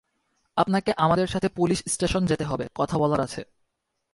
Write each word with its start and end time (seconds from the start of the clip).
আপনাকে 0.57 0.91
আমাদের 0.97 1.27
সাথে 1.27 1.47
পুলিশ 1.49 1.83
স্টেশন 1.87 2.25
যেতে 2.25 2.43
হবে, 2.43 2.67
কথা 2.75 2.97
বলার 2.97 3.19
আছে। 3.19 3.43